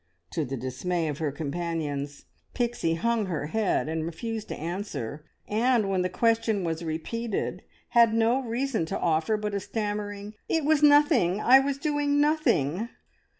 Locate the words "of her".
1.09-1.31